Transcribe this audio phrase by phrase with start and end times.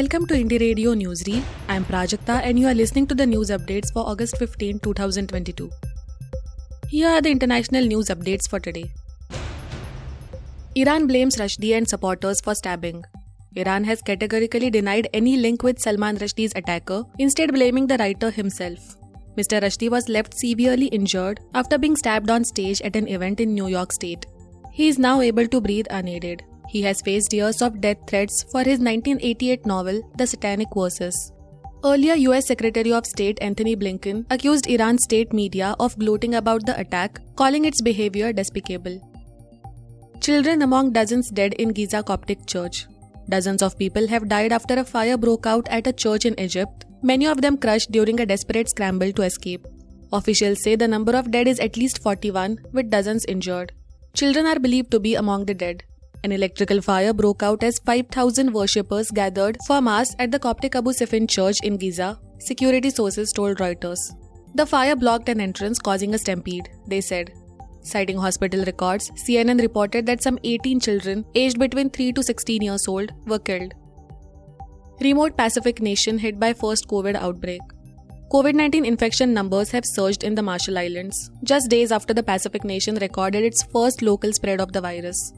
[0.00, 1.42] Welcome to Indie Radio Newsreel.
[1.68, 5.68] I'm Prajakta and you are listening to the news updates for August 15, 2022.
[6.88, 8.94] Here are the international news updates for today.
[10.74, 13.04] Iran blames Rushdie and supporters for stabbing.
[13.56, 18.96] Iran has categorically denied any link with Salman Rushdie's attacker, instead blaming the writer himself.
[19.36, 19.60] Mr.
[19.60, 23.66] Rushdie was left severely injured after being stabbed on stage at an event in New
[23.66, 24.24] York State.
[24.72, 26.42] He is now able to breathe unaided.
[26.72, 31.32] He has faced years of death threats for his 1988 novel, The Satanic Verses.
[31.82, 36.78] Earlier, US Secretary of State Antony Blinken accused Iran's state media of gloating about the
[36.78, 39.00] attack, calling its behavior despicable.
[40.20, 42.86] Children among dozens dead in Giza Coptic Church.
[43.28, 46.84] Dozens of people have died after a fire broke out at a church in Egypt,
[47.02, 49.66] many of them crushed during a desperate scramble to escape.
[50.12, 53.72] Officials say the number of dead is at least 41, with dozens injured.
[54.14, 55.82] Children are believed to be among the dead.
[56.22, 60.90] An electrical fire broke out as 5,000 worshippers gathered for Mass at the Coptic Abu
[60.90, 63.98] Sifin church in Giza, security sources told Reuters.
[64.54, 67.32] The fire blocked an entrance, causing a stampede, they said.
[67.82, 72.86] Citing hospital records, CNN reported that some 18 children, aged between 3 to 16 years
[72.86, 73.72] old, were killed.
[75.00, 77.62] Remote Pacific nation hit by first COVID outbreak.
[78.30, 82.62] COVID 19 infection numbers have surged in the Marshall Islands, just days after the Pacific
[82.62, 85.32] nation recorded its first local spread of the virus.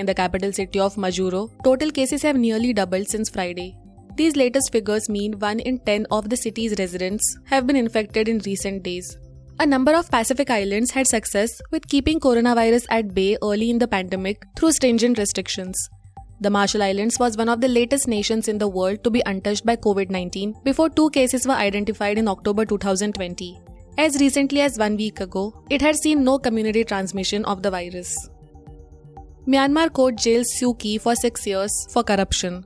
[0.00, 3.76] In the capital city of Majuro, total cases have nearly doubled since Friday.
[4.16, 8.38] These latest figures mean 1 in 10 of the city's residents have been infected in
[8.46, 9.18] recent days.
[9.58, 13.88] A number of Pacific islands had success with keeping coronavirus at bay early in the
[13.88, 15.76] pandemic through stringent restrictions.
[16.40, 19.66] The Marshall Islands was one of the latest nations in the world to be untouched
[19.66, 23.60] by COVID 19 before two cases were identified in October 2020.
[23.98, 28.16] As recently as one week ago, it had seen no community transmission of the virus.
[29.52, 32.64] Myanmar court jails Suu Kyi for six years for corruption.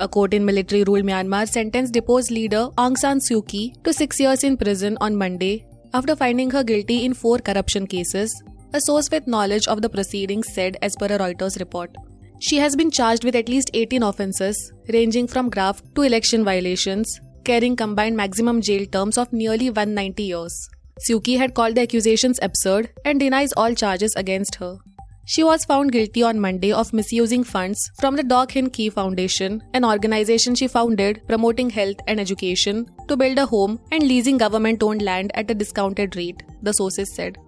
[0.00, 4.20] A court in military rule Myanmar sentenced deposed leader Aung San Suu Kyi to six
[4.20, 8.32] years in prison on Monday after finding her guilty in four corruption cases,
[8.72, 11.96] a source with knowledge of the proceedings said as per a Reuters report.
[12.38, 17.20] She has been charged with at least 18 offences, ranging from graft to election violations,
[17.44, 20.68] carrying combined maximum jail terms of nearly 190 years.
[21.08, 24.78] Suu Kyi had called the accusations absurd and denies all charges against her.
[25.24, 29.62] She was found guilty on Monday of misusing funds from the Daw Khin Kyi Foundation,
[29.74, 34.82] an organization she founded promoting health and education, to build a home and leasing government
[34.82, 37.38] owned land at a discounted rate, the sources said.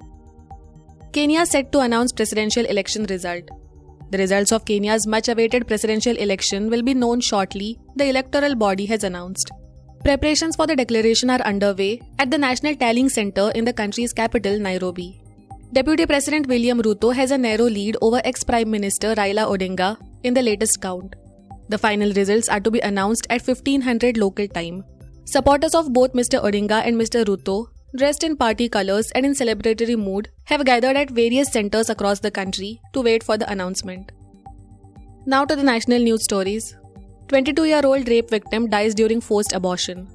[1.12, 3.44] Kenya set to announce presidential election result.
[4.10, 8.86] The results of Kenya's much awaited presidential election will be known shortly, the electoral body
[8.86, 9.50] has announced.
[10.04, 14.58] Preparations for the declaration are underway at the National Tallying Center in the country's capital,
[14.58, 15.21] Nairobi.
[15.76, 20.34] Deputy President William Ruto has a narrow lead over ex Prime Minister Raila Odinga in
[20.34, 21.16] the latest count.
[21.70, 24.84] The final results are to be announced at 1500 local time.
[25.24, 26.42] Supporters of both Mr.
[26.44, 27.24] Odinga and Mr.
[27.24, 32.20] Ruto, dressed in party colors and in celebratory mood, have gathered at various centers across
[32.20, 34.12] the country to wait for the announcement.
[35.24, 36.76] Now to the national news stories.
[37.28, 40.06] 22 year old rape victim dies during forced abortion.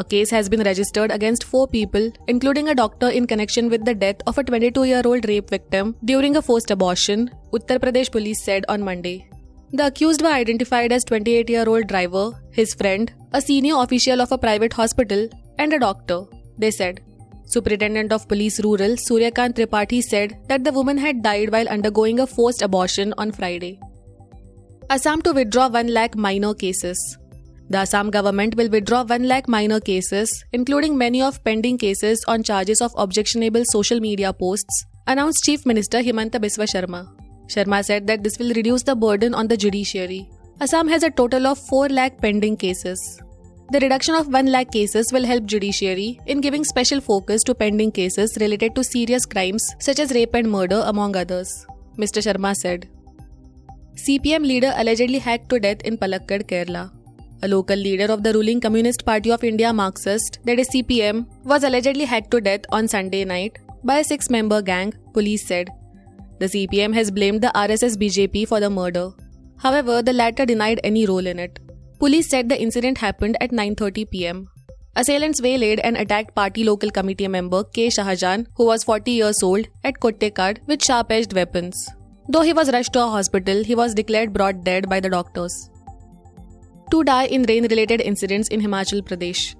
[0.00, 3.94] A case has been registered against four people, including a doctor, in connection with the
[3.96, 8.44] death of a 22 year old rape victim during a forced abortion, Uttar Pradesh police
[8.44, 9.28] said on Monday.
[9.72, 14.30] The accused were identified as 28 year old driver, his friend, a senior official of
[14.30, 16.22] a private hospital, and a doctor,
[16.56, 17.00] they said.
[17.46, 22.26] Superintendent of Police Rural Suryakant Tripathi said that the woman had died while undergoing a
[22.26, 23.80] forced abortion on Friday.
[24.90, 27.18] Assam to withdraw 1 lakh minor cases.
[27.70, 32.42] The Assam government will withdraw 1 lakh minor cases, including many of pending cases on
[32.42, 37.06] charges of objectionable social media posts, announced Chief Minister Himanta Biswa Sharma.
[37.46, 40.30] Sharma said that this will reduce the burden on the judiciary.
[40.60, 43.20] Assam has a total of 4 lakh pending cases.
[43.70, 47.92] The reduction of 1 lakh cases will help judiciary in giving special focus to pending
[47.92, 51.66] cases related to serious crimes such as rape and murder among others,
[51.98, 52.22] Mr.
[52.26, 52.88] Sharma said.
[53.94, 56.92] CPM leader allegedly hacked to death in Palakkad, Kerala.
[57.40, 61.62] A local leader of the ruling Communist Party of India Marxist, that is CPM, was
[61.62, 65.70] allegedly hacked to death on Sunday night by a six member gang, police said.
[66.40, 69.10] The CPM has blamed the RSS BJP for the murder.
[69.58, 71.60] However, the latter denied any role in it.
[72.00, 74.42] Police said the incident happened at 9:30 pm.
[74.96, 77.88] Assailants waylaid and attacked party local committee member K.
[78.00, 81.88] Shahjahan, who was 40 years old, at Kottekad with sharp-edged weapons.
[82.28, 85.70] Though he was rushed to a hospital, he was declared brought dead by the doctors.
[86.90, 89.54] Two die in rain related incidents in Himachal Pradesh.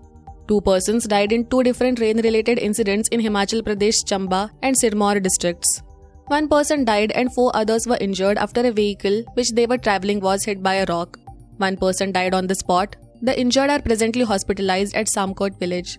[0.48, 5.22] Two persons died in two different rain related incidents in Himachal Pradesh, Chamba, and Sirmaur
[5.22, 5.82] districts.
[6.28, 10.20] One person died and four others were injured after a vehicle which they were traveling
[10.20, 11.18] was hit by a rock.
[11.58, 12.96] One person died on the spot.
[13.20, 15.98] The injured are presently hospitalized at Samkot village.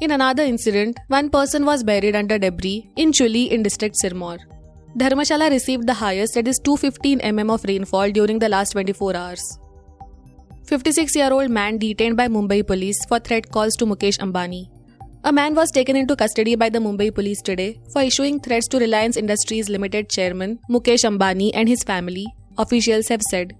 [0.00, 4.38] In another incident, one person was buried under debris in Chuli in district Sirmaur.
[4.96, 9.58] Dharmashala received the highest that is 215 mm of rainfall during the last 24 hours.
[10.66, 14.68] 56 year old man detained by Mumbai police for threat calls to Mukesh Ambani.
[15.24, 18.78] A man was taken into custody by the Mumbai police today for issuing threats to
[18.78, 22.26] Reliance Industries Limited chairman Mukesh Ambani and his family,
[22.58, 23.54] officials have said.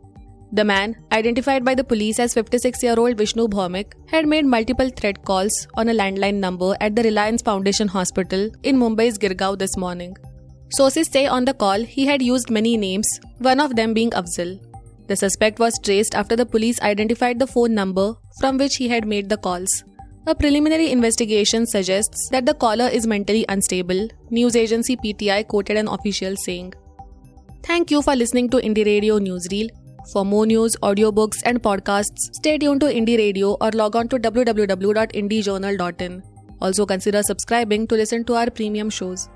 [0.52, 4.90] The man, identified by the police as 56 year old Vishnu Bhaumik, had made multiple
[4.90, 9.76] threat calls on a landline number at the Reliance Foundation Hospital in Mumbai's Girgaon this
[9.76, 10.16] morning.
[10.76, 13.08] Sources say on the call he had used many names,
[13.38, 14.60] one of them being Afzal.
[15.08, 19.06] The suspect was traced after the police identified the phone number from which he had
[19.06, 19.84] made the calls.
[20.26, 25.88] A preliminary investigation suggests that the caller is mentally unstable, news agency PTI quoted an
[25.88, 26.74] official saying.
[27.64, 29.70] Thank you for listening to Indie Radio Newsreel.
[30.12, 34.18] For more news, audiobooks, and podcasts, stay tuned to Indie Radio or log on to
[34.18, 36.22] www.indiejournal.in.
[36.60, 39.28] Also, consider subscribing to listen to our premium shows.